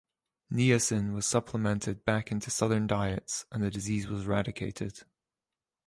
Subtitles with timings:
[0.51, 5.01] Niacin was supplemented back into Southern diets and the disease was eradicated.